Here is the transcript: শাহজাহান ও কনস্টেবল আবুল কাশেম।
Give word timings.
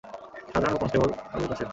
শাহজাহান 0.51 0.73
ও 0.75 0.79
কনস্টেবল 0.81 1.09
আবুল 1.33 1.47
কাশেম। 1.51 1.69